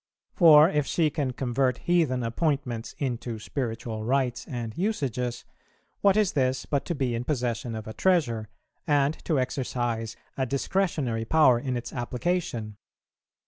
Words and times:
For 0.33 0.67
if 0.67 0.87
she 0.87 1.11
can 1.11 1.31
convert 1.33 1.77
heathen 1.77 2.23
appointments 2.23 2.95
into 2.97 3.37
spiritual 3.37 4.03
rites 4.03 4.47
and 4.47 4.75
usages, 4.75 5.45
what 5.99 6.17
is 6.17 6.31
this 6.31 6.65
but 6.65 6.85
to 6.85 6.95
be 6.95 7.13
in 7.13 7.23
possession 7.23 7.75
of 7.75 7.85
a 7.87 7.93
treasure, 7.93 8.49
and 8.87 9.13
to 9.25 9.39
exercise 9.39 10.15
a 10.35 10.47
discretionary 10.47 11.25
power 11.25 11.59
in 11.59 11.77
its 11.77 11.93
application? 11.93 12.77